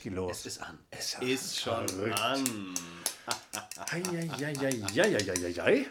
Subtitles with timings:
[0.00, 0.40] geht los?
[0.40, 0.78] Es ist an.
[0.90, 2.20] Es ist schon verrückt.
[2.20, 2.74] an.
[3.90, 5.86] Eieieiei.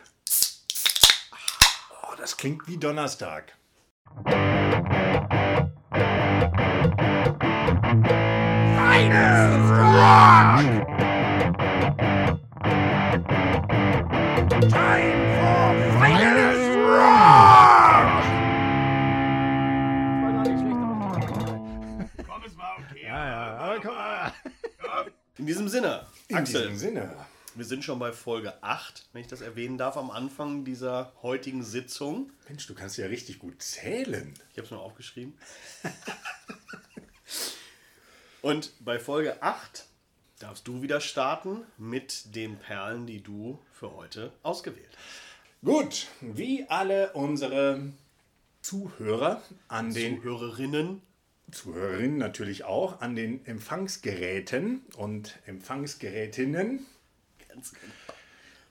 [1.92, 3.54] Oh, das klingt wie Donnerstag.
[10.04, 10.83] Ja,
[26.34, 27.16] In Axel, diesem Sinne.
[27.54, 31.64] wir sind schon bei Folge 8, wenn ich das erwähnen darf, am Anfang dieser heutigen
[31.64, 32.32] Sitzung.
[32.48, 34.34] Mensch, du kannst ja richtig gut zählen.
[34.52, 35.38] Ich habe es nur aufgeschrieben.
[38.42, 39.86] Und bei Folge 8
[40.40, 45.64] darfst du wieder starten mit den Perlen, die du für heute ausgewählt hast.
[45.64, 47.94] Gut, wie alle unsere
[48.64, 51.04] Zuhörer an den Zuhörerinnen.
[51.52, 56.86] Zuhörerinnen natürlich auch an den Empfangsgeräten und Empfangsgerätinnen
[57.48, 57.62] genau.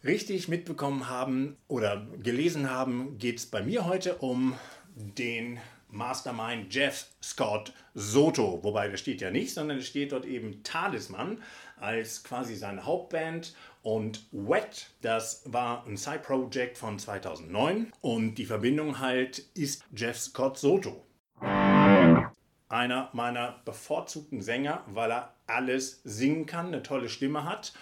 [0.05, 4.55] richtig mitbekommen haben oder gelesen haben, geht es bei mir heute um
[4.95, 8.61] den Mastermind Jeff Scott Soto.
[8.63, 11.43] Wobei das steht ja nicht, sondern es steht dort eben Talisman
[11.77, 19.01] als quasi seine Hauptband und Wet, das war ein Side-Project von 2009 und die Verbindung
[19.01, 21.05] halt ist Jeff Scott Soto
[22.73, 27.73] einer meiner bevorzugten Sänger, weil er alles singen kann, eine tolle Stimme hat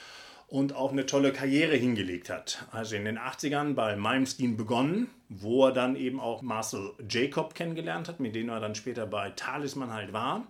[0.49, 2.67] und auch eine tolle Karriere hingelegt hat.
[2.73, 8.09] Also in den 80ern bei Malmsteen begonnen, wo er dann eben auch Marcel Jacob kennengelernt
[8.09, 10.47] hat, mit dem er dann später bei Talisman halt war.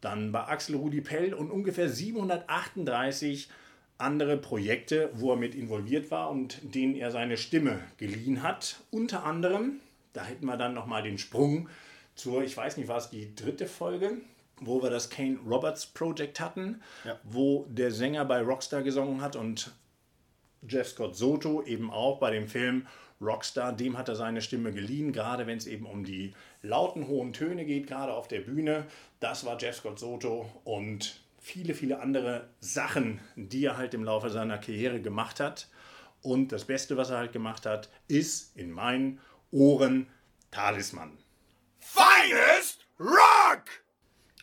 [0.00, 3.48] Dann bei Axel Rudi Pell und ungefähr 738
[3.96, 8.80] andere Projekte, wo er mit involviert war und denen er seine Stimme geliehen hat.
[8.90, 9.80] Unter anderem,
[10.12, 11.68] da hätten wir dann nochmal den Sprung
[12.18, 14.18] zur, ich weiß nicht, war es die dritte Folge,
[14.60, 17.18] wo wir das Kane Roberts Project hatten, Ja.
[17.24, 19.72] wo der Sänger bei Rockstar gesungen hat und
[20.68, 22.86] Jeff Scott Soto eben auch bei dem Film
[23.20, 27.32] Rockstar, dem hat er seine Stimme geliehen, gerade wenn es eben um die lauten, hohen
[27.32, 28.86] Töne geht, gerade auf der Bühne.
[29.20, 34.30] Das war Jeff Scott Soto und viele, viele andere Sachen, die er halt im Laufe
[34.30, 35.68] seiner Karriere gemacht hat.
[36.22, 39.20] Und das Beste, was er halt gemacht hat, ist in meinen
[39.52, 40.08] Ohren
[40.50, 41.12] Talisman.
[41.90, 43.64] Finest Rock!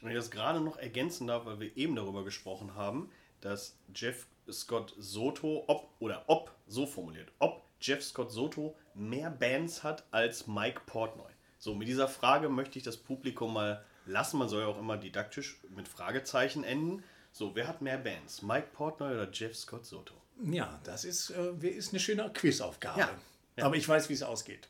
[0.02, 4.26] Wenn ich das gerade noch ergänzen darf, weil wir eben darüber gesprochen haben, dass Jeff
[4.52, 10.48] Scott Soto, ob oder ob, so formuliert, ob Jeff Scott Soto mehr Bands hat als
[10.48, 11.32] Mike Portnoy.
[11.60, 14.40] So, mit dieser Frage möchte ich das Publikum mal lassen.
[14.40, 17.04] Man soll ja auch immer didaktisch mit Fragezeichen enden.
[17.32, 18.42] So, wer hat mehr Bands?
[18.42, 20.16] Mike Portnoy oder Jeff Scott Soto?
[20.44, 23.00] Ja, das ist, äh, ist eine schöne Quizaufgabe.
[23.00, 23.10] Ja,
[23.56, 23.66] ja.
[23.66, 24.68] Aber ich weiß, wie es ausgeht.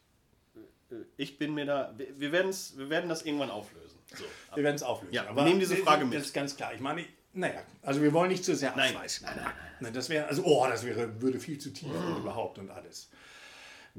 [1.17, 1.93] Ich bin mir da.
[1.97, 3.97] Wir, werden's, wir werden das irgendwann auflösen.
[4.15, 4.23] So,
[4.55, 5.13] Wir werden es auflösen.
[5.13, 6.15] Ja, wir nehmen diese Frage mit.
[6.17, 6.73] Das ist ganz klar.
[6.73, 9.27] Ich meine, naja, also wir wollen nicht zu sehr Nein, abschweifen.
[9.27, 9.93] nein, nein, nein.
[9.93, 13.09] Das wäre, also, oh, das wäre, würde viel zu tief und überhaupt und alles.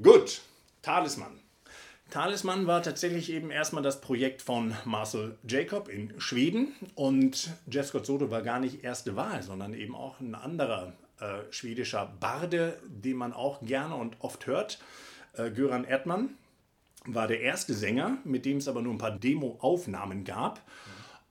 [0.01, 0.41] Gut,
[0.81, 1.39] Talisman.
[2.09, 8.05] Talisman war tatsächlich eben erstmal das Projekt von Marcel Jacob in Schweden und Jeff Scott
[8.05, 13.17] Soto war gar nicht erste Wahl, sondern eben auch ein anderer äh, schwedischer Barde, den
[13.17, 14.79] man auch gerne und oft hört,
[15.33, 16.29] äh, Göran Erdmann
[17.07, 20.61] war der erste Sänger, mit dem es aber nur ein paar Demo-Aufnahmen gab.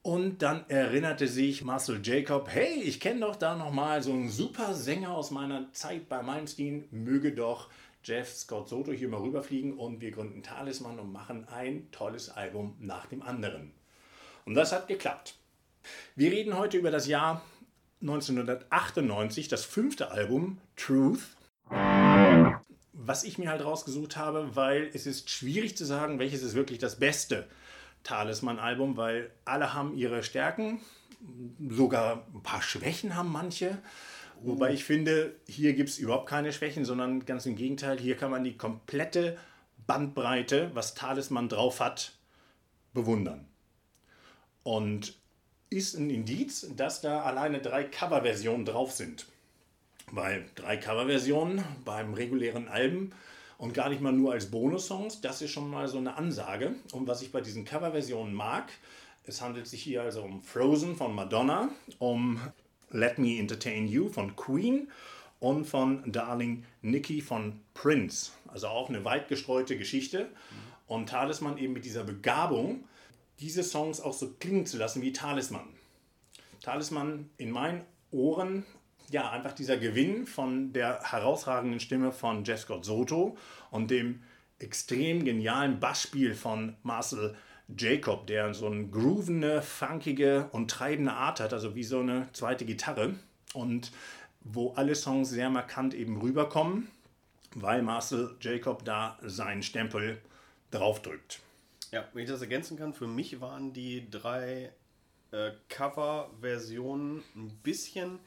[0.03, 4.29] Und dann erinnerte sich Marcel Jacob, hey, ich kenne doch da noch mal so einen
[4.29, 7.69] super Sänger aus meiner Zeit bei Malmsteen, möge doch
[8.05, 12.77] Jeff Scott Soto hier mal rüberfliegen und wir gründen Talisman und machen ein tolles Album
[12.79, 13.73] nach dem anderen.
[14.45, 15.35] Und das hat geklappt.
[16.15, 17.43] Wir reden heute über das Jahr
[18.01, 21.37] 1998, das fünfte Album Truth
[23.07, 26.79] was ich mir halt rausgesucht habe, weil es ist schwierig zu sagen, welches ist wirklich
[26.79, 27.47] das beste
[28.03, 30.81] Talisman-Album, weil alle haben ihre Stärken,
[31.69, 33.79] sogar ein paar Schwächen haben manche.
[34.43, 38.31] Wobei ich finde, hier gibt es überhaupt keine Schwächen, sondern ganz im Gegenteil, hier kann
[38.31, 39.39] man die komplette
[39.87, 42.13] Bandbreite, was Talisman drauf hat,
[42.93, 43.47] bewundern.
[44.63, 45.15] Und
[45.71, 49.27] ist ein Indiz, dass da alleine drei Coverversionen drauf sind
[50.13, 53.13] weil drei Coverversionen beim regulären Alben
[53.59, 56.75] und gar nicht mal nur als Bonussongs, das ist schon mal so eine Ansage.
[56.93, 58.71] Und was ich bei diesen Coverversionen mag,
[59.25, 62.41] es handelt sich hier also um Frozen von Madonna, um
[62.91, 64.89] Let Me Entertain You von Queen
[65.41, 68.31] und von Darling Nikki von Prince.
[68.47, 70.29] Also auch eine weit gestreute Geschichte.
[70.87, 72.85] Und Talisman eben mit dieser Begabung,
[73.41, 75.67] diese Songs auch so klingen zu lassen wie Talisman.
[76.63, 77.83] Talisman in meinen
[78.13, 78.65] Ohren
[79.11, 83.37] ja, einfach dieser Gewinn von der herausragenden Stimme von Jeff Scott Soto
[83.71, 84.23] und dem
[84.59, 87.37] extrem genialen Bassspiel von Marcel
[87.77, 92.65] Jacob, der so eine groovende, funkige und treibende Art hat, also wie so eine zweite
[92.65, 93.15] Gitarre.
[93.55, 93.91] Und
[94.41, 96.89] wo alle Songs sehr markant eben rüberkommen,
[97.55, 100.21] weil Marcel Jacob da seinen Stempel
[100.71, 101.41] draufdrückt.
[101.91, 104.73] Ja, wenn ich das ergänzen kann, für mich waren die drei
[105.33, 108.21] äh, Cover-Versionen ein bisschen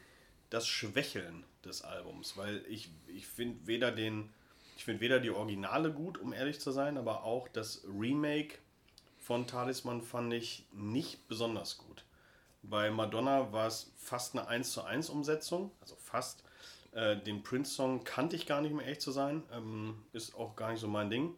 [0.50, 4.30] das Schwächeln des Albums, weil ich, ich finde weder den,
[4.78, 8.58] ich finde weder die Originale gut, um ehrlich zu sein, aber auch das Remake
[9.20, 12.04] von Talisman fand ich nicht besonders gut.
[12.64, 16.44] Bei Madonna war es fast eine 1 zu 1 Umsetzung, also fast.
[16.92, 19.44] Äh, den Prince-Song kannte ich gar nicht mehr, echt zu sein.
[19.54, 21.36] Ähm, ist auch gar nicht so mein Ding.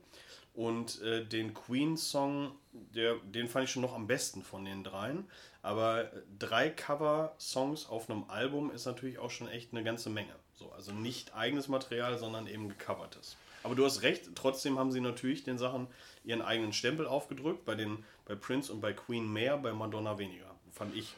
[0.53, 2.53] Und äh, den Queen-Song,
[2.93, 5.25] den fand ich schon noch am besten von den dreien.
[5.61, 10.33] Aber drei Cover-Songs auf einem Album ist natürlich auch schon echt eine ganze Menge.
[10.53, 13.37] So, also nicht eigenes Material, sondern eben gecovertes.
[13.63, 15.87] Aber du hast recht, trotzdem haben sie natürlich den Sachen
[16.23, 17.65] ihren eigenen Stempel aufgedrückt.
[17.65, 20.55] Bei, den, bei Prince und bei Queen mehr, bei Madonna weniger.
[20.71, 21.15] Fand ich.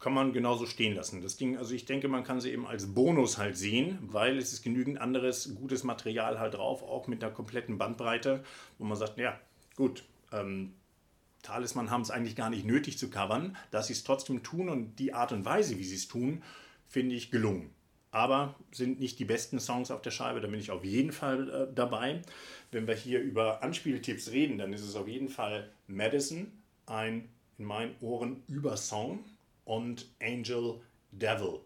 [0.00, 1.22] Kann man genauso stehen lassen.
[1.22, 4.52] Das Ding, also ich denke, man kann sie eben als Bonus halt sehen, weil es
[4.52, 8.44] ist genügend anderes gutes Material halt drauf, auch mit einer kompletten Bandbreite,
[8.78, 9.38] wo man sagt, ja,
[9.76, 10.74] gut, ähm,
[11.42, 14.96] Talisman haben es eigentlich gar nicht nötig zu covern, dass sie es trotzdem tun und
[14.96, 16.42] die Art und Weise, wie sie es tun,
[16.88, 17.70] finde ich gelungen.
[18.12, 21.50] Aber sind nicht die besten Songs auf der Scheibe, da bin ich auf jeden Fall
[21.50, 22.22] äh, dabei.
[22.70, 26.52] Wenn wir hier über Anspieltipps reden, dann ist es auf jeden Fall Madison,
[26.86, 29.24] ein in meinen Ohren Übersong
[29.64, 30.80] und Angel
[31.12, 31.60] Devil.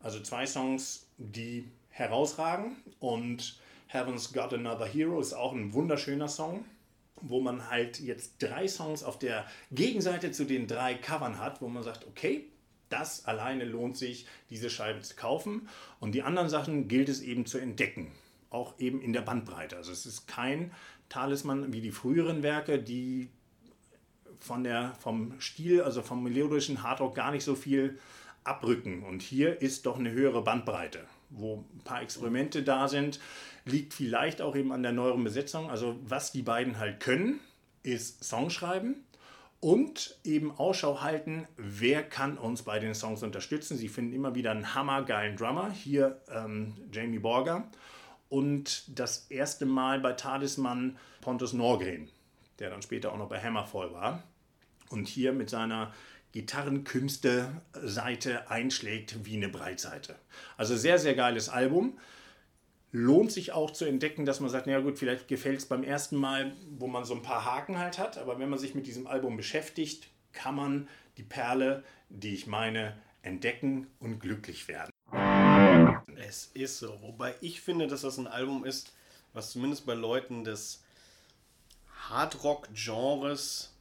[0.00, 6.64] Also zwei Songs, die herausragen und Heaven's Got Another Hero ist auch ein wunderschöner Song
[7.22, 11.68] wo man halt jetzt drei Songs auf der Gegenseite zu den drei Covern hat, wo
[11.68, 12.46] man sagt, okay,
[12.88, 15.68] das alleine lohnt sich, diese Scheibe zu kaufen.
[15.98, 18.12] Und die anderen Sachen gilt es eben zu entdecken,
[18.50, 19.76] auch eben in der Bandbreite.
[19.76, 20.72] Also es ist kein
[21.08, 23.28] Talisman wie die früheren Werke, die
[24.38, 27.98] von der, vom Stil, also vom melodischen Hardrock gar nicht so viel
[28.44, 29.02] abrücken.
[29.04, 33.20] Und hier ist doch eine höhere Bandbreite, wo ein paar Experimente da sind
[33.64, 35.70] Liegt vielleicht auch eben an der neueren Besetzung.
[35.70, 37.40] Also was die beiden halt können,
[37.82, 39.04] ist Songschreiben
[39.62, 43.76] und eben Ausschau halten, wer kann uns bei den Songs unterstützen.
[43.76, 47.70] Sie finden immer wieder einen hammergeilen Drummer, hier ähm, Jamie Borger.
[48.28, 52.08] Und das erste Mal bei Talisman Pontus Norgren,
[52.58, 54.24] der dann später auch noch bei Hammerfall war.
[54.90, 55.94] Und hier mit seiner
[56.32, 60.16] Gitarrenkünste-Seite einschlägt wie eine Breitseite.
[60.56, 62.00] Also sehr, sehr geiles Album
[62.92, 66.16] lohnt sich auch zu entdecken, dass man sagt, na gut, vielleicht gefällt es beim ersten
[66.16, 69.06] Mal, wo man so ein paar Haken halt hat, aber wenn man sich mit diesem
[69.06, 74.90] Album beschäftigt, kann man die Perle, die ich meine, entdecken und glücklich werden.
[76.16, 78.92] Es ist so, wobei ich finde, dass das ein Album ist,
[79.32, 80.82] was zumindest bei Leuten des
[82.08, 83.74] Hardrock-Genres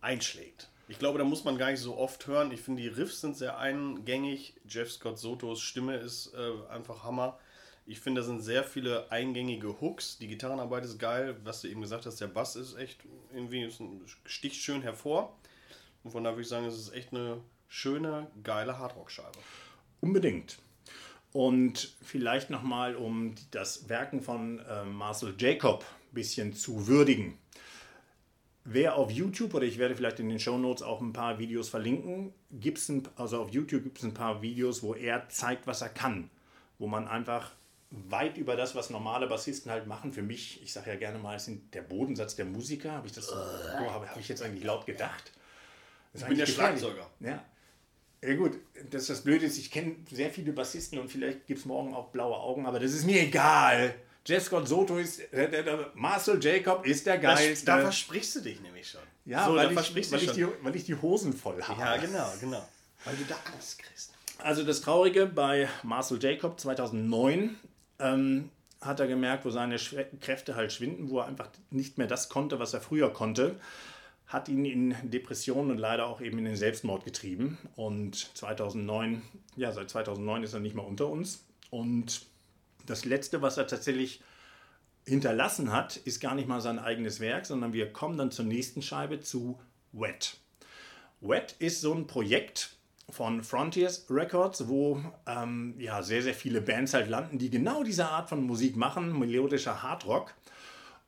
[0.00, 0.68] einschlägt.
[0.88, 2.50] Ich glaube, da muss man gar nicht so oft hören.
[2.50, 4.54] Ich finde, die Riffs sind sehr eingängig.
[4.66, 7.38] Jeff Scott Sotos Stimme ist äh, einfach Hammer.
[7.90, 10.18] Ich finde, da sind sehr viele eingängige Hooks.
[10.18, 11.36] Die Gitarrenarbeit ist geil.
[11.44, 12.98] Was du eben gesagt hast, der Bass ist echt
[13.34, 15.34] irgendwie ist ein, sticht schön hervor.
[16.04, 19.38] Und von daher würde ich sagen, es ist echt eine schöne, geile Hardrock-Scheibe.
[20.02, 20.58] Unbedingt.
[21.32, 27.38] Und vielleicht nochmal, um das Werken von äh, Marcel Jacob ein bisschen zu würdigen.
[28.64, 31.70] Wer auf YouTube, oder ich werde vielleicht in den Show Notes auch ein paar Videos
[31.70, 35.80] verlinken, gibt's ein, also auf YouTube gibt es ein paar Videos, wo er zeigt, was
[35.80, 36.28] er kann.
[36.78, 37.52] Wo man einfach
[37.90, 40.12] weit über das, was normale Bassisten halt machen.
[40.12, 42.92] Für mich, ich sage ja gerne mal, sind der Bodensatz der Musiker.
[42.92, 45.32] Habe ich das, oh, habe hab ich jetzt eigentlich laut gedacht?
[46.12, 47.08] ich bin der Schlagzeuger.
[47.20, 47.44] Ja.
[48.20, 48.58] Ja gut,
[48.90, 51.94] das ist das Blöde ist, ich kenne sehr viele Bassisten und vielleicht gibt es morgen
[51.94, 53.94] auch blaue Augen, aber das ist mir egal.
[54.26, 57.64] Jeff Scott Soto ist, der, der, der Marcel Jacob ist der geilste.
[57.64, 59.00] Da versprichst du dich nämlich schon.
[59.24, 61.80] Ja, so, weil, ich, weil, ich die, weil ich die Hosen voll habe.
[61.80, 62.68] Ja, genau, genau.
[63.04, 64.12] Weil du da Angst kriegst.
[64.38, 67.56] Also das Traurige bei Marcel Jacob 2009
[67.98, 68.50] ähm,
[68.80, 72.58] hat er gemerkt, wo seine Kräfte halt schwinden, wo er einfach nicht mehr das konnte,
[72.58, 73.56] was er früher konnte,
[74.26, 77.58] hat ihn in Depressionen und leider auch eben in den Selbstmord getrieben.
[77.76, 79.22] Und 2009,
[79.56, 81.44] ja, seit 2009 ist er nicht mehr unter uns.
[81.70, 82.26] Und
[82.86, 84.20] das Letzte, was er tatsächlich
[85.06, 88.82] hinterlassen hat, ist gar nicht mal sein eigenes Werk, sondern wir kommen dann zur nächsten
[88.82, 89.58] Scheibe zu
[89.92, 90.36] Wet.
[91.20, 92.76] Wet ist so ein Projekt,
[93.10, 98.06] von Frontiers Records, wo ähm, ja, sehr, sehr viele Bands halt landen, die genau diese
[98.06, 100.34] Art von Musik machen, melodischer Hardrock.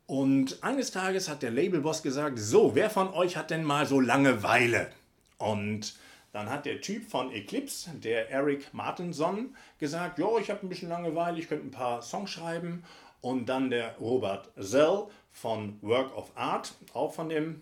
[0.07, 4.01] Und eines Tages hat der Labelboss gesagt, so, wer von euch hat denn mal so
[4.01, 4.91] Langeweile?
[5.39, 5.95] Und
[6.33, 10.89] dann hat der Typ von Eclipse, der Eric Martinson, gesagt, ja, ich habe ein bisschen
[10.89, 12.83] Langeweile, ich könnte ein paar Songs schreiben.
[13.21, 17.61] Und dann der Robert Zell von Work of Art, auch von dem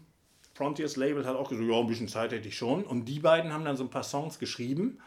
[0.58, 2.82] Frontiers Label hat auch gesagt, ja, ein bisschen Zeit hätte ich schon.
[2.82, 4.98] Und die beiden haben dann so ein paar Songs geschrieben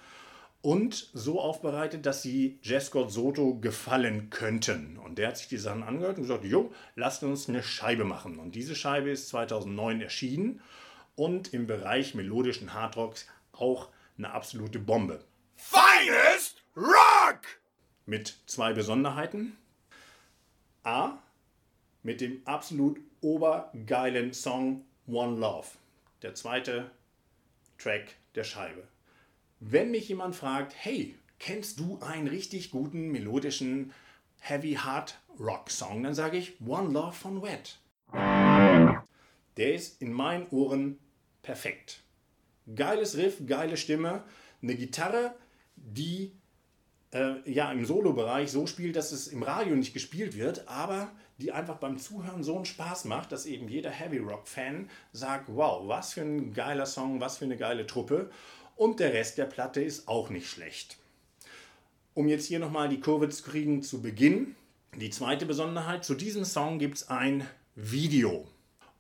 [0.61, 4.97] und so aufbereitet, dass sie Jeff Scott Soto gefallen könnten.
[4.97, 8.39] Und der hat sich die Sachen angehört und gesagt, jo, lasst uns eine Scheibe machen.
[8.39, 10.61] Und diese Scheibe ist 2009 erschienen
[11.15, 15.21] und im Bereich melodischen Hardrocks auch eine absolute Bombe.
[15.55, 17.41] Finest Rock!
[18.05, 19.57] Mit zwei Besonderheiten.
[20.83, 21.17] A,
[22.03, 25.67] mit dem absolut obergeilen Song One Love.
[26.21, 26.89] Der zweite
[27.77, 28.87] Track der Scheibe.
[29.59, 33.93] Wenn mich jemand fragt, hey, kennst du einen richtig guten melodischen
[34.39, 37.77] Heavy Hard Rock Song, dann sage ich One Love von Wet.
[39.57, 40.97] Der ist in meinen Ohren
[41.41, 42.03] perfekt.
[42.73, 44.23] Geiles Riff, geile Stimme,
[44.61, 45.35] eine Gitarre,
[45.75, 46.31] die
[47.11, 51.11] äh, ja im Solo-Bereich so spielt, dass es im Radio nicht gespielt wird, aber
[51.41, 55.87] die einfach beim Zuhören so einen Spaß macht, dass eben jeder Heavy Rock-Fan sagt, wow,
[55.87, 58.29] was für ein geiler Song, was für eine geile Truppe.
[58.75, 60.97] Und der Rest der Platte ist auch nicht schlecht.
[62.13, 64.55] Um jetzt hier nochmal die Kurve zu kriegen zu Beginn,
[64.95, 68.47] die zweite Besonderheit, zu diesem Song gibt es ein Video.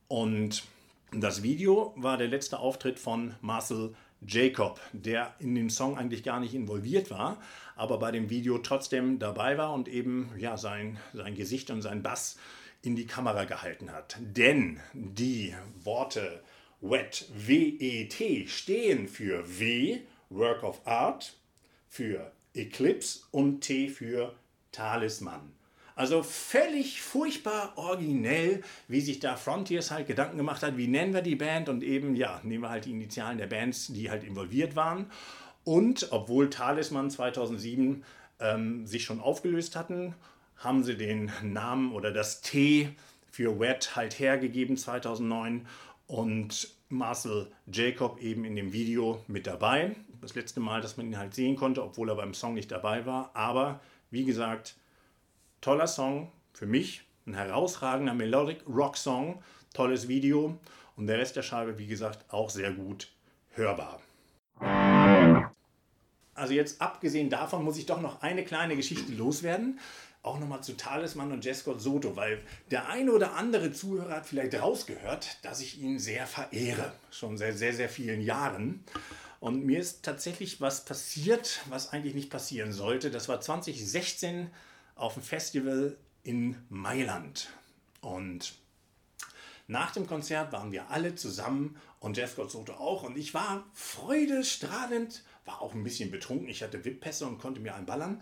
[0.07, 0.63] Und
[1.11, 3.93] das Video war der letzte Auftritt von Marcel
[4.25, 7.41] Jacob, der in dem Song eigentlich gar nicht involviert war,
[7.75, 12.03] aber bei dem Video trotzdem dabei war und eben ja, sein, sein Gesicht und sein
[12.03, 12.37] Bass
[12.83, 14.17] in die Kamera gehalten hat.
[14.19, 16.43] Denn die Worte
[16.81, 19.99] WET, W-E-T, stehen für W,
[20.29, 21.35] Work of Art,
[21.87, 24.33] für Eclipse und T für
[24.71, 25.53] Talisman.
[25.95, 31.21] Also völlig furchtbar originell, wie sich da Frontiers halt Gedanken gemacht hat, wie nennen wir
[31.21, 34.75] die Band und eben, ja, nehmen wir halt die Initialen der Bands, die halt involviert
[34.75, 35.07] waren.
[35.63, 38.03] Und obwohl Talisman 2007
[38.39, 40.15] ähm, sich schon aufgelöst hatten,
[40.57, 42.89] haben sie den Namen oder das T
[43.29, 45.67] für Wet halt hergegeben 2009
[46.07, 49.95] und Marcel Jacob eben in dem Video mit dabei.
[50.19, 53.05] Das letzte Mal, dass man ihn halt sehen konnte, obwohl er beim Song nicht dabei
[53.05, 53.31] war.
[53.33, 53.79] Aber
[54.11, 54.75] wie gesagt,
[55.61, 59.41] toller Song für mich, ein herausragender Melodic Rock Song,
[59.73, 60.57] tolles Video
[60.97, 63.09] und der Rest der Scheibe, wie gesagt, auch sehr gut
[63.53, 64.01] hörbar.
[66.33, 69.79] Also jetzt abgesehen davon muss ich doch noch eine kleine Geschichte loswerden.
[70.23, 72.39] Auch nochmal zu Talisman und Jescott Soto, weil
[72.69, 76.93] der eine oder andere Zuhörer hat vielleicht rausgehört, dass ich ihn sehr verehre.
[77.09, 78.83] Schon seit sehr, sehr vielen Jahren.
[79.39, 83.09] Und mir ist tatsächlich was passiert, was eigentlich nicht passieren sollte.
[83.09, 84.51] Das war 2016
[85.01, 87.49] auf dem Festival in Mailand.
[88.01, 88.53] Und
[89.67, 93.03] nach dem Konzert waren wir alle zusammen und Jeff Scott Soto auch.
[93.03, 96.47] Und ich war freudestrahlend, war auch ein bisschen betrunken.
[96.47, 98.21] Ich hatte VIP-Pässe und konnte mir einen ballern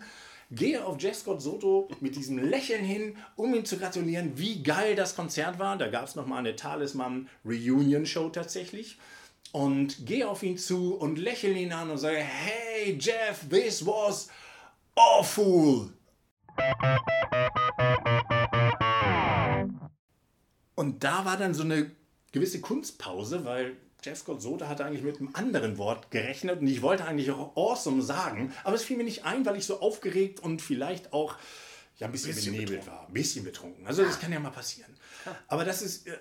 [0.50, 4.96] gehe auf Jeff Scott Soto mit diesem Lächeln hin, um ihm zu gratulieren, wie geil
[4.96, 5.78] das Konzert war.
[5.78, 8.98] Da gab es nochmal eine Talisman Reunion Show tatsächlich.
[9.52, 14.28] Und gehe auf ihn zu und lächle ihn an und sage, hey Jeff, this was
[14.94, 15.90] awful.
[20.74, 21.90] Und da war dann so eine
[22.32, 26.80] gewisse Kunstpause, weil Jeff Scott Soda hatte eigentlich mit einem anderen Wort gerechnet und ich
[26.80, 30.40] wollte eigentlich auch awesome sagen, aber es fiel mir nicht ein, weil ich so aufgeregt
[30.40, 31.36] und vielleicht auch
[31.98, 32.98] ja, ein bisschen, bisschen benebelt betrunken.
[32.98, 33.86] war, ein bisschen betrunken.
[33.86, 34.90] Also das kann ja mal passieren.
[35.48, 36.16] Aber das ist äh,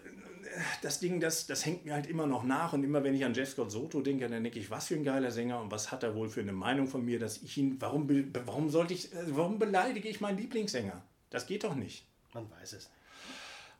[0.81, 3.33] das Ding, das, das hängt mir halt immer noch nach und immer wenn ich an
[3.33, 6.03] Jeff Scott Soto denke, dann denke ich, was für ein geiler Sänger und was hat
[6.03, 8.09] er wohl für eine Meinung von mir, dass ich ihn, warum,
[8.45, 11.01] warum sollte ich, äh, warum beleidige ich meinen Lieblingssänger?
[11.29, 12.05] Das geht doch nicht.
[12.33, 12.89] Man weiß es.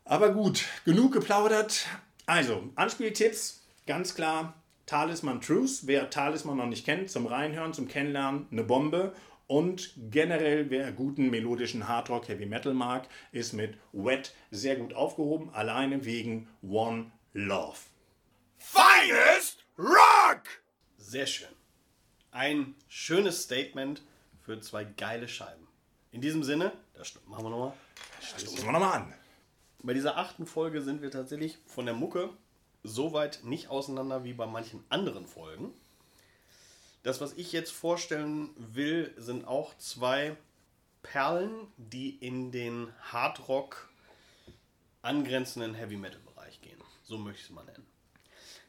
[0.06, 1.86] Aber gut, genug geplaudert.
[2.26, 4.54] Also, Anspieltipps Ganz klar,
[4.86, 5.88] Talisman Truth.
[5.88, 9.14] Wer Talisman noch nicht kennt, zum Reinhören, zum Kennenlernen, eine Bombe.
[9.50, 15.50] Und generell, wer guten melodischen Hardrock, Heavy Metal mag, ist mit Wet sehr gut aufgehoben,
[15.50, 17.80] alleine wegen One Love.
[18.60, 20.44] Finest Rock!
[21.00, 21.48] Sehr schön.
[22.30, 24.04] Ein schönes Statement
[24.40, 25.68] für zwei geile Scheiben.
[26.12, 27.74] In diesem Sinne, das machen wir nochmal.
[28.22, 29.14] Stoßen wir nochmal an.
[29.82, 32.30] Bei dieser achten Folge sind wir tatsächlich von der Mucke
[32.84, 35.74] so weit nicht auseinander wie bei manchen anderen Folgen.
[37.04, 40.36] Das, was ich jetzt vorstellen will, sind auch zwei
[41.02, 43.90] Perlen, die in den Hardrock
[45.02, 46.80] angrenzenden Heavy Metal Bereich gehen.
[47.04, 47.86] So möchte ich es mal nennen.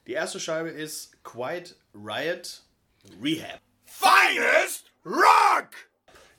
[0.07, 2.63] Die erste Scheibe ist Quiet Riot
[3.21, 3.61] Rehab.
[3.85, 5.71] Finest Rock!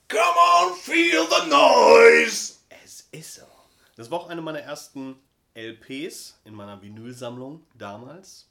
[0.07, 2.60] Come on, feel the noise!
[2.83, 3.48] Es ist so.
[3.95, 5.19] Das war auch eine meiner ersten
[5.53, 8.48] LPs in meiner Vinylsammlung damals.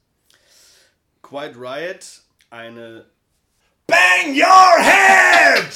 [1.23, 3.11] Quiet Riot, eine
[3.91, 5.69] Bang your head!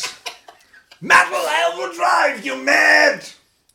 [1.00, 3.24] Metal will drive you mad!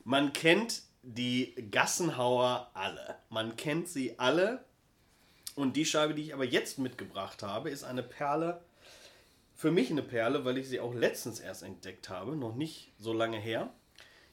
[0.06, 3.18] Man kennt die Gassenhauer alle.
[3.30, 4.64] Man kennt sie alle.
[5.56, 8.62] Und die Scheibe, die ich aber jetzt mitgebracht habe, ist eine Perle.
[9.56, 13.12] Für mich eine Perle, weil ich sie auch letztens erst entdeckt habe, noch nicht so
[13.12, 13.70] lange her.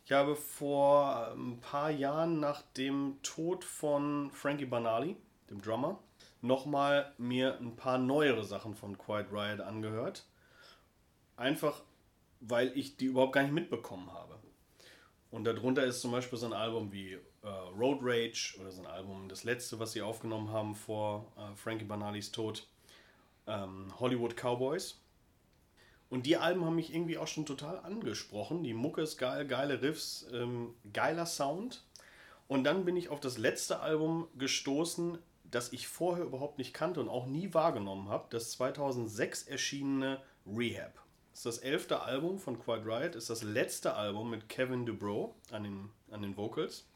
[0.04, 5.16] Ich habe vor ein paar Jahren nach dem Tod von Frankie Banali,
[5.50, 5.98] dem Drummer,
[6.40, 10.26] nochmal mir ein paar neuere Sachen von Quiet Riot angehört.
[11.36, 11.82] Einfach,
[12.40, 14.38] weil ich die überhaupt gar nicht mitbekommen habe.
[15.30, 18.86] Und darunter ist zum Beispiel so ein Album wie äh, Road Rage oder so ein
[18.86, 22.66] Album, das letzte, was sie aufgenommen haben vor äh, Frankie Banalis Tod,
[23.46, 25.00] ähm, Hollywood Cowboys.
[26.08, 28.62] Und die Alben haben mich irgendwie auch schon total angesprochen.
[28.62, 31.84] Die Mucke ist geil, geile Riffs, ähm, geiler Sound.
[32.48, 35.18] Und dann bin ich auf das letzte Album gestoßen,
[35.50, 38.26] das ich vorher überhaupt nicht kannte und auch nie wahrgenommen habe.
[38.30, 40.92] Das 2006 erschienene Rehab.
[41.30, 45.34] Das ist das elfte Album von Quiet Riot, ist das letzte Album mit Kevin Dubrow
[45.50, 46.86] an den, an den Vocals.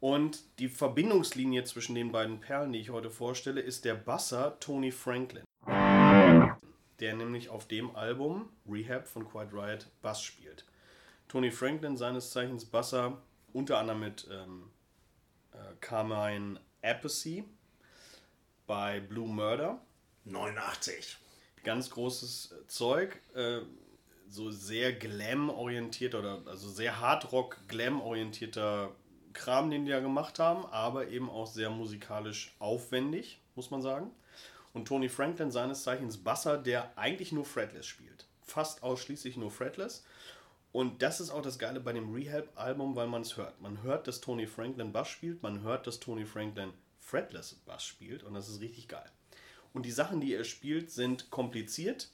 [0.00, 4.92] Und die Verbindungslinie zwischen den beiden Perlen, die ich heute vorstelle, ist der Basser Tony
[4.92, 5.44] Franklin.
[5.66, 10.64] Der nämlich auf dem Album Rehab von Quiet Riot Bass spielt.
[11.28, 13.18] Tony Franklin, seines Zeichens Basser,
[13.52, 14.70] unter anderem mit ähm,
[15.52, 17.44] äh, Carmine Appice
[18.66, 19.80] bei Blue Murder.
[20.24, 21.18] 89
[21.64, 23.60] ganz großes Zeug, äh,
[24.28, 28.90] so sehr Glam-orientiert oder also sehr Hardrock-Glam-orientierter
[29.32, 34.10] Kram, den die ja gemacht haben, aber eben auch sehr musikalisch aufwendig, muss man sagen.
[34.72, 38.26] Und Tony Franklin, seines Zeichens Basser, der eigentlich nur Fretless spielt.
[38.42, 40.04] Fast ausschließlich nur Fretless.
[40.72, 43.60] Und das ist auch das Geile bei dem Rehab-Album, weil man es hört.
[43.60, 48.22] Man hört, dass Tony Franklin Bass spielt, man hört, dass Tony Franklin Fretless Bass spielt
[48.22, 49.10] und das ist richtig geil.
[49.72, 52.10] Und die Sachen, die er spielt, sind kompliziert,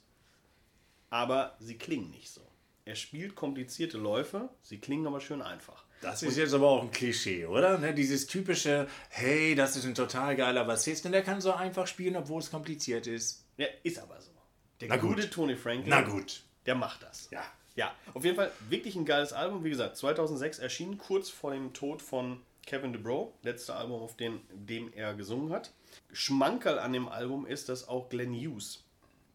[1.09, 2.41] aber sie klingen nicht so.
[2.85, 5.83] Er spielt komplizierte Läufe, sie klingen aber schön einfach.
[6.01, 7.77] Das ist jetzt aber auch ein Klischee, oder?
[7.79, 7.93] Ne?
[7.93, 12.15] Dieses typische, hey, das ist ein total geiler Bassist und der kann so einfach spielen,
[12.15, 13.45] obwohl es kompliziert ist.
[13.57, 14.31] Ja, ist aber so.
[14.79, 15.31] Der Na gute gut.
[15.31, 16.43] Tony Franklin, Na gut.
[16.65, 17.29] der macht das.
[17.31, 17.43] Ja.
[17.77, 19.63] Ja, auf jeden Fall wirklich ein geiles Album.
[19.63, 24.41] Wie gesagt, 2006 erschienen, kurz vor dem Tod von Kevin DeBro, letzte Album, auf dem,
[24.51, 25.71] dem er gesungen hat.
[26.11, 28.83] Schmankerl an dem Album ist, dass auch Glenn Hughes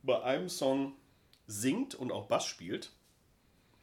[0.03, 0.93] bei einem Song
[1.47, 2.90] singt und auch Bass spielt.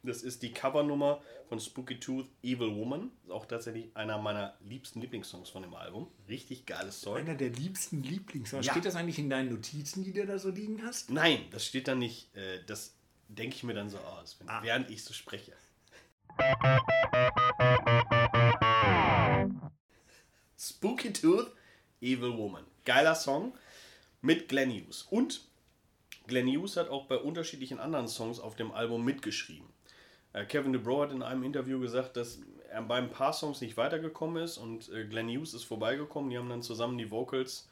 [0.02, 3.10] Das ist die Covernummer von Spooky Tooth Evil Woman.
[3.24, 6.06] Ist auch tatsächlich einer meiner liebsten Lieblingssongs von dem Album.
[6.28, 7.20] Richtig geiles Zeug.
[7.20, 8.64] Einer der liebsten Lieblingssongs.
[8.66, 8.72] Ja.
[8.72, 11.10] Steht das eigentlich in deinen Notizen, die du da so liegen hast?
[11.10, 12.34] Nein, das steht da nicht.
[12.34, 12.94] Äh, Das
[13.36, 14.62] denke ich mir dann so aus, wenn, Ah.
[14.62, 15.52] während ich so spreche.
[20.58, 21.50] Spooky Tooth,
[22.00, 22.64] Evil Woman.
[22.84, 23.54] Geiler Song
[24.20, 25.02] mit Glenn Hughes.
[25.10, 25.42] Und
[26.26, 29.68] Glenn Hughes hat auch bei unterschiedlichen anderen Songs auf dem Album mitgeschrieben.
[30.32, 32.40] Äh, Kevin DeBro hat in einem Interview gesagt, dass
[32.70, 36.30] er bei ein paar Songs nicht weitergekommen ist und äh, Glenn Hughes ist vorbeigekommen.
[36.30, 37.68] Die haben dann zusammen die Vocals,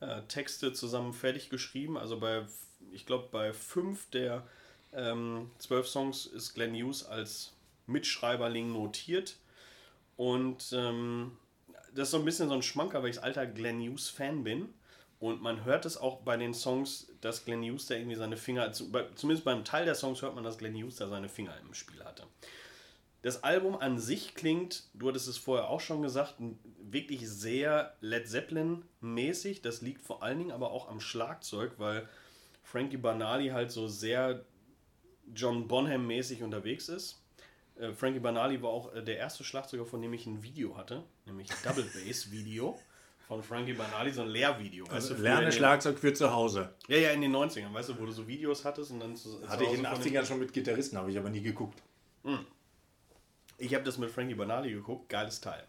[0.00, 1.96] äh, Texte zusammen fertig geschrieben.
[1.96, 2.44] Also bei,
[2.92, 4.46] ich glaube, bei fünf der
[4.92, 7.52] ähm, zwölf Songs ist Glenn Hughes als
[7.86, 9.36] Mitschreiberling notiert.
[10.16, 11.36] Und ähm,
[11.94, 14.72] das ist so ein bisschen so ein Schmanker, weil ich alter Glenn Hughes-Fan bin.
[15.18, 18.70] Und man hört es auch bei den Songs, dass Glenn Hughes da irgendwie seine Finger,
[18.72, 22.04] zumindest beim Teil der Songs hört man, dass Glenn Hughes da seine Finger im Spiel
[22.04, 22.24] hatte.
[23.22, 26.34] Das Album an sich klingt, du hattest es vorher auch schon gesagt,
[26.78, 29.62] wirklich sehr Led Zeppelin-mäßig.
[29.62, 32.08] Das liegt vor allen Dingen aber auch am Schlagzeug, weil
[32.62, 34.44] Frankie Banali halt so sehr
[35.34, 37.22] John Bonham-mäßig unterwegs ist.
[37.78, 41.02] Äh, Frankie Banali war auch äh, der erste Schlagzeuger, von dem ich ein Video hatte,
[41.26, 42.78] nämlich Double Bass Video
[43.28, 44.84] von Frankie Banali, so ein Lehrvideo.
[44.84, 46.74] weißt Also du, lerne Schlagzeug für zu Hause.
[46.86, 49.42] Ja, ja, in den 90ern, weißt du, wo du so Videos hattest und dann zu,
[49.48, 51.42] Hatte zu ich in den Hause von 80ern schon mit Gitarristen, habe ich aber nie
[51.42, 51.82] geguckt.
[53.58, 55.64] Ich habe das mit Frankie Banali geguckt, geiles Teil.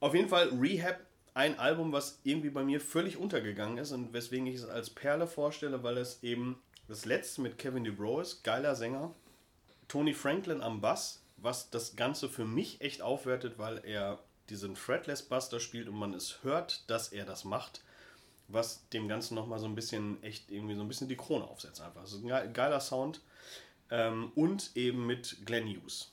[0.00, 1.00] Auf jeden Fall Rehab,
[1.34, 5.26] ein Album, was irgendwie bei mir völlig untergegangen ist und weswegen ich es als Perle
[5.26, 9.14] vorstelle, weil es eben das letzte mit Kevin DeBro ist, geiler Sänger.
[9.88, 14.18] Tony Franklin am Bass, was das Ganze für mich echt aufwertet, weil er
[14.48, 17.82] diesen Fretless Bass da spielt und man es hört, dass er das macht,
[18.48, 21.80] was dem Ganzen nochmal so ein bisschen echt irgendwie so ein bisschen die Krone aufsetzt
[21.80, 22.02] einfach.
[22.04, 23.20] Es ist ein ge- geiler Sound
[23.90, 26.10] ähm, und eben mit Glenn Hughes.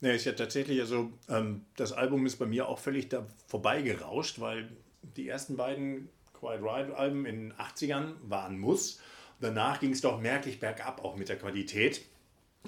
[0.00, 4.40] Ja, ist ja tatsächlich, also ähm, das Album ist bei mir auch völlig da vorbeigerauscht,
[4.40, 4.70] weil
[5.16, 9.00] die ersten beiden Quiet Riot Alben in den 80ern waren Muss.
[9.44, 12.00] Danach ging es doch merklich bergab, auch mit der Qualität.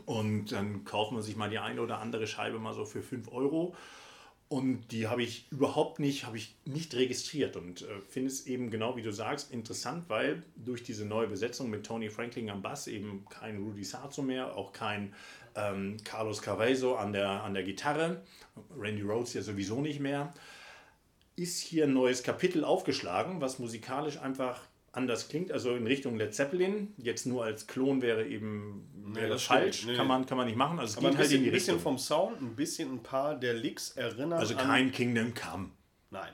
[0.04, 3.32] Und dann kauft man sich mal die eine oder andere Scheibe mal so für 5
[3.32, 3.74] Euro.
[4.48, 8.70] Und die habe ich überhaupt nicht, habe ich nicht registriert und äh, finde es eben
[8.70, 12.88] genau wie du sagst interessant, weil durch diese neue Besetzung mit Tony Franklin am Bass
[12.88, 15.14] eben kein Rudy Sarzo mehr, auch kein
[15.56, 18.22] ähm, Carlos Carvezo an der, an der Gitarre,
[18.78, 20.32] Randy Rhodes ja sowieso nicht mehr.
[21.36, 24.60] ist hier ein neues Kapitel aufgeschlagen, was musikalisch einfach
[24.96, 26.94] anders klingt, also in Richtung Led Zeppelin.
[26.96, 29.84] Jetzt nur als Klon wäre eben wäre das falsch.
[29.84, 29.96] Nee.
[29.96, 30.78] kann, man, kann man nicht machen.
[30.78, 32.92] Also es Aber ein geht halt bisschen, in die ein bisschen vom Sound, ein bisschen
[32.92, 35.70] ein paar der Licks erinnern Also kein Kingdom Come.
[36.10, 36.32] Nein,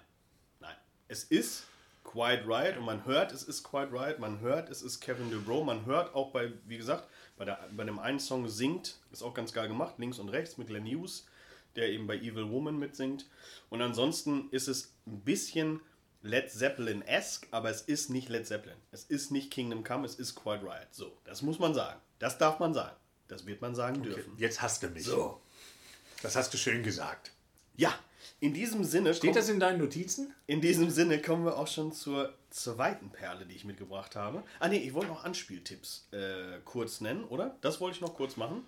[0.61, 0.75] nein.
[1.09, 1.65] Es ist
[2.05, 4.19] quite right und man hört, es ist quite right.
[4.19, 5.65] Man hört, es ist Kevin DeBro.
[5.65, 9.35] Man hört auch bei, wie gesagt, bei, der, bei dem einen Song singt, ist auch
[9.35, 11.27] ganz geil gemacht, links und rechts mit Glenn Hughes,
[11.75, 13.27] der eben bei Evil Woman mitsingt.
[13.71, 15.81] Und ansonsten ist es ein bisschen
[16.23, 18.77] Led Zeppelin-esque, aber es ist nicht Led Zeppelin.
[18.93, 20.87] Es ist nicht Kingdom Come, es ist quite right.
[20.93, 22.01] So, das muss man sagen.
[22.19, 22.97] Das darf man sagen.
[23.29, 24.33] Das wird man sagen dürfen.
[24.37, 25.05] Jetzt hast du mich.
[25.05, 25.41] So.
[26.23, 27.33] Das hast du schön gesagt.
[27.77, 27.93] Ja,
[28.41, 29.15] in diesem Sinne.
[29.15, 30.33] Steht das in deinen Notizen?
[30.47, 34.45] In diesem Sinne kommen wir auch schon zur zweiten Perle, die ich mitgebracht habe.
[34.61, 37.57] Ah ne, ich wollte noch Anspieltipps äh, kurz nennen, oder?
[37.61, 38.65] Das wollte ich noch kurz machen.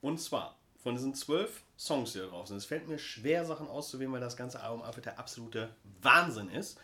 [0.00, 2.58] Und zwar von diesen zwölf Songs, die da drauf sind.
[2.58, 6.78] Es fällt mir schwer, Sachen auszuwählen, weil das ganze Album einfach der absolute Wahnsinn ist.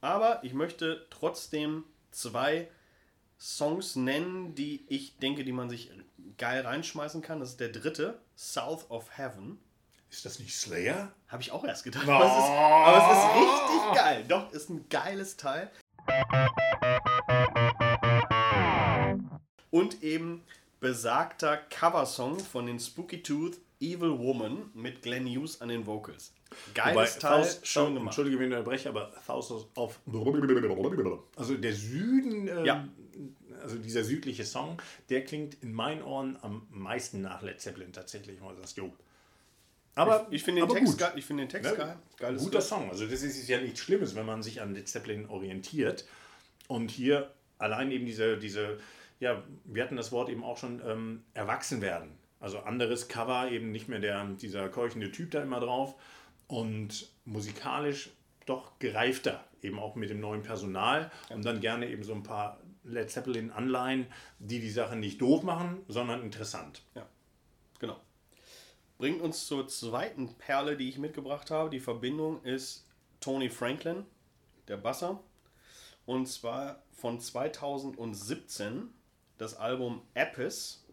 [0.00, 2.68] Aber ich möchte trotzdem zwei
[3.36, 5.90] Songs nennen, die ich denke, die man sich
[6.36, 7.40] geil reinschmeißen kann.
[7.40, 9.58] Das ist der dritte, South of Heaven.
[10.08, 11.12] Ist das nicht Slayer?
[11.26, 12.08] Habe ich auch erst gedacht.
[12.08, 14.24] Aber, es ist, aber es ist richtig geil.
[14.28, 15.68] Doch, ist ein geiles Teil.
[19.70, 20.44] Und eben
[20.80, 26.32] besagter Coversong von den Spooky Tooth Evil Woman mit Glenn Hughes an den Vocals.
[26.74, 28.06] Geiles Teil, Thous- schön gemacht.
[28.06, 29.98] Entschuldige, wenn ich unterbreche, aber Thousands of...
[31.36, 32.88] Also der Süden, ähm, Ja.
[33.62, 38.40] also dieser südliche Song, der klingt in meinen Ohren am meisten nach Led Zeppelin tatsächlich.
[38.40, 38.92] Wenn du sagst, jo.
[39.94, 41.76] Aber Ich finde den, Text geil- ich finde den Text Ne?
[41.76, 41.96] geil.
[42.16, 42.60] Geiles Guter.
[42.60, 42.88] Song.
[42.88, 46.04] Also das ist ja nichts Schlimmes, wenn man sich an Led Zeppelin orientiert.
[46.68, 48.78] Und hier allein eben diese, diese
[49.20, 52.18] ja, wir hatten das Wort eben auch schon, ähm, erwachsen werden.
[52.40, 55.94] Also anderes Cover, eben nicht mehr der, dieser keuchende Typ da immer drauf.
[56.46, 58.10] Und musikalisch
[58.46, 61.10] doch gereifter, eben auch mit dem neuen Personal.
[61.30, 64.06] Und dann gerne eben so ein paar Led Zeppelin-Anleihen,
[64.38, 66.82] die die Sache nicht doof machen, sondern interessant.
[66.94, 67.06] Ja,
[67.78, 68.00] genau.
[68.96, 71.70] Bringt uns zur zweiten Perle, die ich mitgebracht habe.
[71.70, 72.86] Die Verbindung ist
[73.20, 74.06] Tony Franklin,
[74.68, 75.20] der Basser.
[76.06, 78.88] Und zwar von 2017
[79.38, 80.84] das Album Apis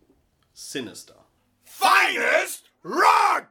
[0.54, 1.26] Sinister.
[1.64, 3.50] Finest Rock!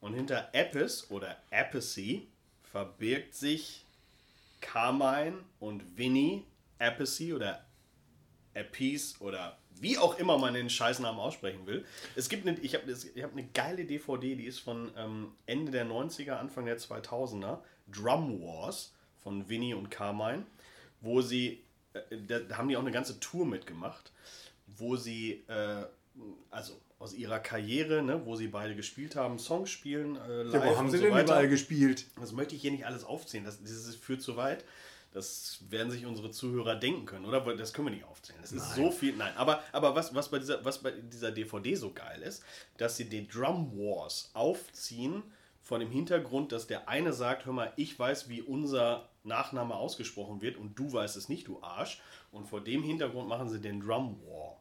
[0.00, 2.28] Und hinter Apis oder Apathy
[2.62, 3.84] verbirgt sich
[4.60, 6.44] Carmine und Vinny
[6.78, 7.64] Apathy oder
[8.54, 11.84] Apis oder wie auch immer man den Scheißnamen aussprechen will.
[12.16, 15.86] Es gibt eine, ich habe hab eine geile DVD, die ist von ähm, Ende der
[15.86, 17.60] 90er, Anfang der 2000er.
[17.90, 20.44] Drum Wars von Vinny und Carmine,
[21.00, 21.62] wo sie,
[22.26, 24.12] da, haben die auch eine ganze Tour mitgemacht,
[24.66, 25.84] wo sie, äh,
[26.50, 30.70] also aus ihrer Karriere, ne, wo sie beide gespielt haben, Songs spielen, äh, live Ja,
[30.70, 31.24] wo haben sie so denn weiter.
[31.24, 32.06] überall gespielt?
[32.20, 33.44] Das möchte ich hier nicht alles aufzählen.
[33.44, 34.64] Das, das führt zu weit.
[35.12, 37.40] Das werden sich unsere Zuhörer denken können, oder?
[37.56, 38.38] Das können wir nicht aufzählen.
[38.42, 39.16] Das ist so viel.
[39.16, 42.42] Nein, aber, aber was, was, bei dieser, was bei dieser DVD so geil ist,
[42.76, 45.22] dass sie die Drum Wars aufziehen
[45.62, 50.42] von dem Hintergrund, dass der eine sagt, hör mal, ich weiß, wie unser Nachname ausgesprochen
[50.42, 52.00] wird und du weißt es nicht, du Arsch.
[52.32, 54.60] Und vor dem Hintergrund machen sie den Drum War.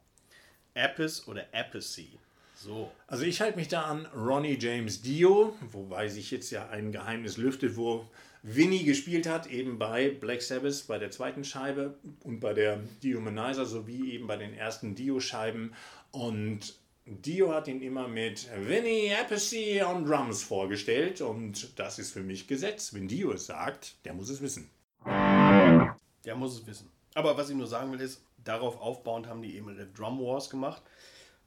[0.76, 2.20] Apis oder Apathy.
[2.56, 2.92] So.
[3.08, 7.38] Also ich halte mich da an Ronnie James Dio, wobei sich jetzt ja ein Geheimnis
[7.38, 8.08] lüftet, wo
[8.42, 13.66] Vinny gespielt hat, eben bei Black Sabbath, bei der zweiten Scheibe und bei der Dehumanizer
[13.66, 15.74] sowie eben bei den ersten Dio-Scheiben.
[16.12, 16.76] Und
[17.10, 22.48] Dio hat ihn immer mit Vinny Appice on Drums vorgestellt und das ist für mich
[22.48, 22.94] Gesetz.
[22.94, 24.70] Wenn Dio es sagt, der muss es wissen.
[25.06, 26.92] Der muss es wissen.
[27.14, 30.50] Aber was ich nur sagen will, ist, darauf aufbauend haben die eben ihre Drum Wars
[30.50, 30.82] gemacht.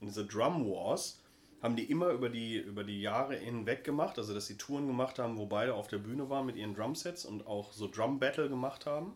[0.01, 1.21] Und diese Drum Wars
[1.61, 4.19] haben die immer über die, über die Jahre hinweg gemacht.
[4.19, 7.27] Also, dass sie Touren gemacht haben, wo beide auf der Bühne waren mit ihren Drumsets
[7.27, 9.13] und auch so Drum Battle gemacht haben.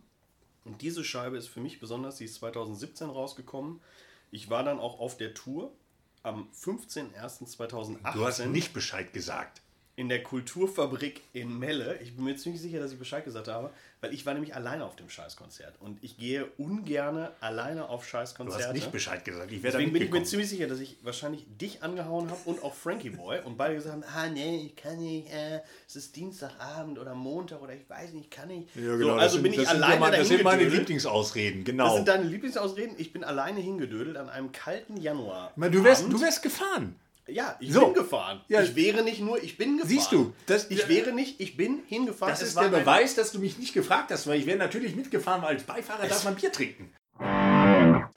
[0.66, 3.80] Und diese Scheibe ist für mich besonders, die ist 2017 rausgekommen.
[4.30, 5.72] Ich war dann auch auf der Tour
[6.24, 9.62] am 15.01.2018 Du hast nicht Bescheid gesagt.
[9.96, 11.98] In der Kulturfabrik in Melle.
[12.02, 14.84] Ich bin mir ziemlich sicher, dass ich Bescheid gesagt habe, weil ich war nämlich alleine
[14.84, 15.74] auf dem Scheißkonzert.
[15.80, 18.64] Und ich gehe ungerne alleine auf Du Scheißkonzerte.
[18.66, 19.52] hast nicht Bescheid gesagt.
[19.52, 22.74] Ich Deswegen bin ich mir ziemlich sicher, dass ich wahrscheinlich dich angehauen habe und auch
[22.74, 26.98] Frankie Boy und beide gesagt haben, ah nee, ich kann nicht, äh, es ist Dienstagabend
[26.98, 28.74] oder Montag oder ich weiß nicht, ich kann nicht.
[28.74, 30.64] Ja, so, genau, also das bin sind, ich sind alleine meine, Das sind meine.
[30.64, 31.84] Lieblingsausreden, genau.
[31.84, 32.96] Das sind deine Lieblingsausreden.
[32.98, 35.52] Ich bin alleine hingedödelt an einem kalten Januar.
[35.56, 36.96] Du, wärst, du wärst gefahren.
[37.26, 37.86] Ja, ich So.
[37.86, 38.42] bin gefahren.
[38.48, 38.62] Ja.
[38.62, 39.88] Ich wäre nicht nur, ich bin gefahren.
[39.88, 42.32] Siehst du, das- ich wäre nicht, ich bin hingefahren.
[42.32, 44.94] Das Es ist der Beweis, dass du mich nicht gefragt hast, weil ich wäre natürlich
[44.94, 46.92] mitgefahren, weil als Beifahrer darf man Bier trinken.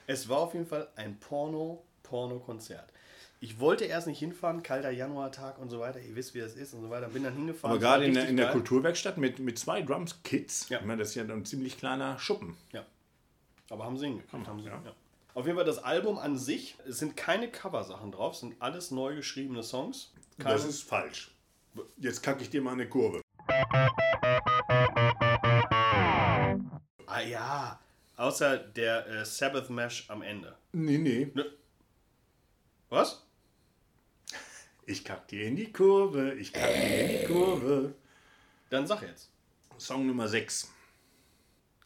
[0.06, 2.92] Es war auf jeden Fall ein Porno, Porno-Konzert.
[3.40, 6.00] Ich wollte erst nicht hinfahren, kalter Januartag und so weiter.
[6.00, 7.08] Ihr wisst, wie das ist und so weiter.
[7.08, 7.70] Bin dann hingefahren.
[7.70, 8.50] Aber es gerade in in der.
[8.50, 10.80] Kulturwerkstatt mit, mit zwei Drums-Kits, Ja.
[10.80, 12.56] das ist ja ein ziemlich kleiner Schuppen.
[12.72, 12.84] Ja.
[13.70, 14.46] Aber haben sie hingekriegt.
[14.48, 14.82] Haben sie, ja.
[14.84, 14.92] ja.
[15.38, 18.90] Auf jeden Fall das Album an sich, es sind keine Coversachen drauf, es sind alles
[18.90, 20.12] neu geschriebene Songs.
[20.36, 21.30] Keine, Das ist falsch.
[21.96, 23.22] Jetzt kacke ich dir mal eine Kurve.
[27.06, 27.78] ah ja,
[28.16, 30.58] außer der äh, Sabbath Mesh am Ende.
[30.72, 31.32] Nee, nee.
[32.88, 33.24] Was?
[34.86, 37.94] Ich kack dir in die Kurve, ich kack dir in die Kurve.
[38.70, 39.30] Dann sag jetzt.
[39.76, 40.68] Song Nummer 6.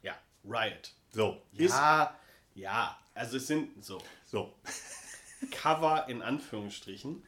[0.02, 0.94] Ja, Riot.
[1.10, 1.42] So.
[1.52, 2.18] Ja,
[2.54, 2.98] ja.
[3.22, 4.52] Also es sind so So.
[5.52, 7.22] Cover in Anführungsstrichen.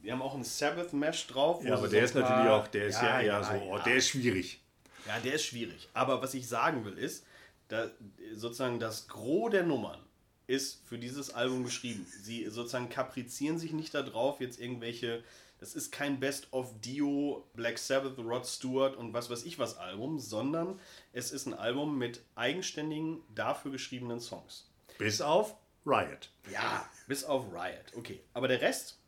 [0.00, 1.64] Wir haben auch einen Sabbath Mesh drauf.
[1.64, 3.82] Ja, aber der ist natürlich auch, der ist ja, eher so, oh, ja.
[3.82, 4.60] der ist schwierig.
[5.06, 5.88] Ja, der ist schwierig.
[5.92, 7.26] Aber was ich sagen will, ist,
[7.66, 7.90] da,
[8.32, 9.98] sozusagen das Gros der Nummern
[10.46, 12.06] ist für dieses Album geschrieben.
[12.22, 15.24] Sie sozusagen kaprizieren sich nicht darauf, jetzt irgendwelche.
[15.58, 19.78] Das ist kein Best of Dio, Black Sabbath, Rod Stewart und was weiß ich was
[19.78, 20.78] Album, sondern
[21.12, 24.68] es ist ein Album mit eigenständigen, dafür geschriebenen Songs.
[24.98, 25.54] Bis auf
[25.86, 26.30] Riot.
[26.50, 27.92] Ja, bis auf Riot.
[27.96, 28.20] Okay.
[28.32, 28.98] Aber der Rest,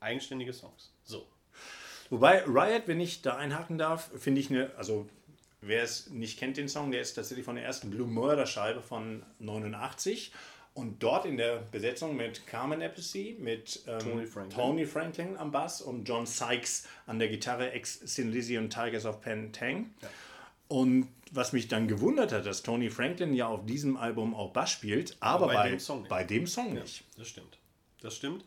[0.00, 0.92] eigenständige Songs.
[1.04, 1.26] So.
[2.10, 5.08] Wobei Riot, wenn ich da einhaken darf, finde ich eine, also
[5.60, 8.82] wer es nicht kennt, den Song, der ist tatsächlich von der ersten Blue Murder Scheibe
[8.82, 10.32] von 89
[10.74, 14.58] und dort in der Besetzung mit Carmen Appice, mit ähm, Tony Franklin.
[14.58, 19.04] Tony Franklin am Bass und John Sykes an der Gitarre, ex Sin Lizzy und Tigers
[19.04, 19.90] of Pentang.
[20.68, 24.70] Und was mich dann gewundert hat, dass Tony Franklin ja auf diesem Album auch Bass
[24.70, 26.08] spielt, aber, bei bei, dem Song nicht.
[26.08, 27.04] bei dem Song nicht.
[27.16, 27.58] Das stimmt.
[28.00, 28.44] Das stimmt.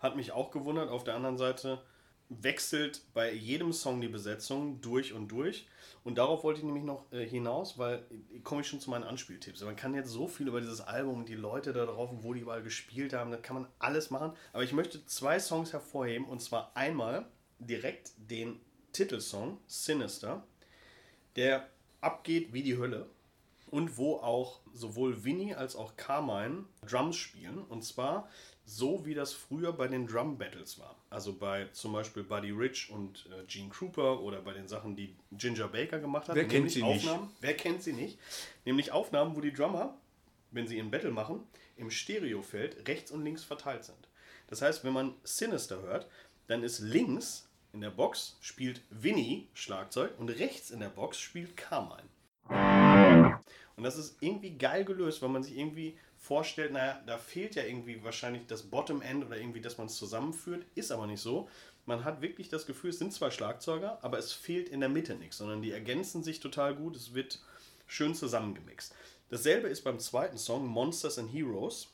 [0.00, 0.90] Hat mich auch gewundert.
[0.90, 1.80] Auf der anderen Seite
[2.28, 5.68] wechselt bei jedem Song die Besetzung durch und durch.
[6.02, 9.04] Und darauf wollte ich nämlich noch äh, hinaus, weil äh, komme ich schon zu meinen
[9.04, 9.62] Anspieltipps.
[9.62, 12.34] Man kann jetzt so viel über dieses Album und die Leute da drauf und wo
[12.34, 14.32] die überall gespielt haben, das kann man alles machen.
[14.52, 17.26] Aber ich möchte zwei Songs hervorheben und zwar einmal
[17.58, 18.58] direkt den
[18.92, 20.44] Titelsong Sinister,
[21.36, 21.68] der
[22.04, 23.08] abgeht wie die Hölle
[23.70, 27.58] und wo auch sowohl Winnie als auch Carmine Drums spielen.
[27.58, 28.28] Und zwar
[28.66, 30.96] so, wie das früher bei den Drum Battles war.
[31.10, 35.14] Also bei zum Beispiel Buddy Rich und äh, Gene Krupa oder bei den Sachen, die
[35.32, 36.36] Ginger Baker gemacht hat.
[36.36, 37.06] Wer kennt sie nicht?
[37.08, 38.18] Aufnahmen, Wer kennt sie nicht?
[38.64, 39.96] Nämlich Aufnahmen, wo die Drummer,
[40.50, 41.40] wenn sie ihren Battle machen,
[41.76, 44.08] im Stereofeld rechts und links verteilt sind.
[44.46, 46.06] Das heißt, wenn man Sinister hört,
[46.46, 51.56] dann ist links in der Box spielt Winnie Schlagzeug und rechts in der Box spielt
[51.56, 52.08] Carmine.
[53.76, 57.64] Und das ist irgendwie geil gelöst, weil man sich irgendwie vorstellt, naja, da fehlt ja
[57.64, 60.64] irgendwie wahrscheinlich das Bottom End oder irgendwie, dass man es zusammenführt.
[60.74, 61.48] Ist aber nicht so.
[61.84, 65.16] Man hat wirklich das Gefühl, es sind zwei Schlagzeuger, aber es fehlt in der Mitte
[65.16, 66.96] nichts, sondern die ergänzen sich total gut.
[66.96, 67.40] Es wird
[67.86, 68.94] schön zusammengemixt.
[69.28, 71.88] Dasselbe ist beim zweiten Song, Monsters and Heroes.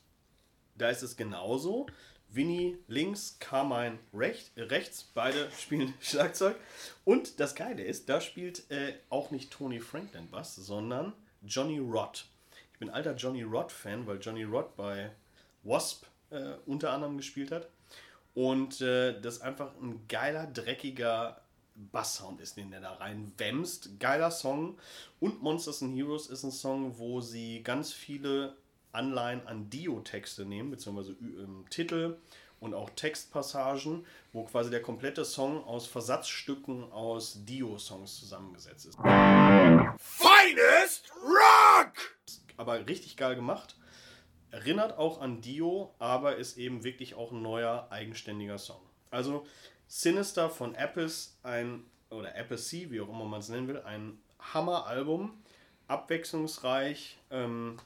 [0.75, 1.87] Da ist es genauso.
[2.33, 6.55] Winnie links, Carmine recht, äh, rechts, beide spielen Schlagzeug.
[7.03, 12.25] Und das Geile ist, da spielt äh, auch nicht Tony Franklin Bass, sondern Johnny Rod.
[12.73, 15.11] Ich bin alter Johnny Rod-Fan, weil Johnny Rod bei
[15.63, 17.67] Wasp äh, unter anderem gespielt hat.
[18.33, 21.41] Und äh, das einfach ein geiler, dreckiger
[21.75, 23.99] Basssound ist, den der da rein wämst.
[23.99, 24.77] Geiler Song.
[25.19, 28.55] Und Monsters and Heroes ist ein Song, wo sie ganz viele
[28.91, 32.17] Anleihen an Dio-Texte nehmen, beziehungsweise ähm, Titel
[32.59, 38.97] und auch Textpassagen, wo quasi der komplette Song aus Versatzstücken aus Dio-Songs zusammengesetzt ist.
[39.97, 42.11] Finest rock!
[42.61, 43.75] aber richtig geil gemacht.
[44.51, 48.81] Erinnert auch an Dio, aber ist eben wirklich auch ein neuer, eigenständiger Song.
[49.09, 49.45] Also
[49.87, 55.33] Sinister von Apples, ein, oder Appice, wie auch immer man es nennen will, ein Hammer-Album.
[55.87, 57.77] Abwechslungsreich, ähm,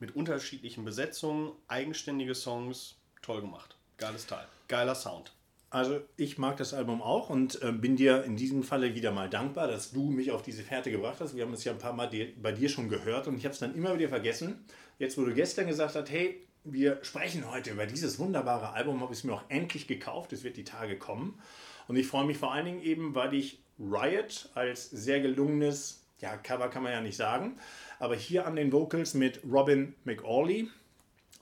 [0.00, 3.76] mit unterschiedlichen Besetzungen, eigenständige Songs, toll gemacht.
[3.96, 4.46] Geiles Teil.
[4.68, 5.32] Geiler Sound.
[5.70, 9.28] Also ich mag das Album auch und äh, bin dir in diesem Falle wieder mal
[9.28, 11.36] dankbar, dass du mich auf diese Fährte gebracht hast.
[11.36, 12.08] Wir haben es ja ein paar Mal
[12.40, 14.64] bei dir schon gehört und ich habe es dann immer wieder vergessen.
[14.98, 19.12] Jetzt, wo du gestern gesagt hast, hey, wir sprechen heute über dieses wunderbare Album, habe
[19.12, 20.32] ich es mir auch endlich gekauft.
[20.32, 21.38] Es wird die Tage kommen.
[21.86, 26.36] Und ich freue mich vor allen Dingen eben, weil ich Riot als sehr gelungenes, ja,
[26.36, 27.58] Cover kann man ja nicht sagen,
[27.98, 30.68] aber hier an den Vocals mit Robin McAuley,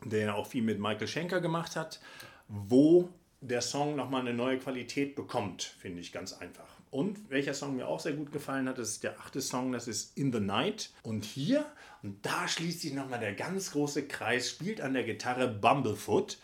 [0.05, 2.01] der auch viel mit Michael Schenker gemacht hat,
[2.49, 3.09] wo
[3.41, 6.77] der Song nochmal eine neue Qualität bekommt, finde ich ganz einfach.
[6.91, 9.89] Und welcher Song mir auch sehr gut gefallen hat, das ist der achte Song, das
[9.89, 10.91] ist In the Night.
[11.03, 11.67] Und hier,
[12.03, 16.39] und da schließt sich nochmal der ganz große Kreis, spielt an der Gitarre Bumblefoot.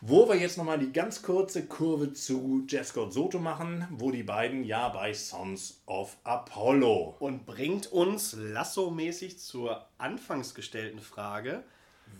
[0.00, 4.22] Wo wir jetzt nochmal die ganz kurze Kurve zu Jeff Scott Soto machen, wo die
[4.22, 7.16] beiden ja bei Sons of Apollo.
[7.18, 11.64] Und bringt uns Lasso-mäßig zur anfangs gestellten Frage,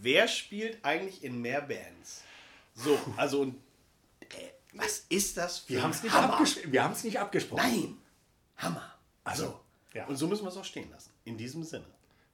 [0.00, 2.22] wer spielt eigentlich in mehr Bands?
[2.74, 3.56] So, also und
[4.20, 4.26] äh,
[4.72, 6.44] was ist das für ein Hammer?
[6.66, 7.62] Wir haben es nicht abgesprochen.
[7.62, 7.96] Nein,
[8.56, 8.94] Hammer.
[9.22, 9.60] Also, so.
[9.94, 10.06] ja.
[10.06, 11.10] und so müssen wir es auch stehen lassen.
[11.24, 11.86] In diesem Sinne.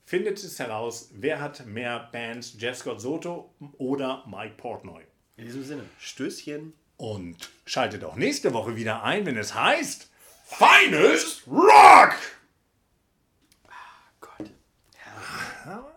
[0.05, 5.05] Findet es heraus, wer hat mehr Bands, Jeff Scott Soto oder Mike Portnoy?
[5.41, 6.75] In diesem Sinne, Stößchen.
[6.99, 10.11] Und schaltet auch nächste Woche wieder ein, wenn es heißt
[10.45, 12.15] Feines Rock!
[13.67, 14.51] Ah, Gott.
[14.93, 15.73] Ja.
[15.73, 15.93] Ah,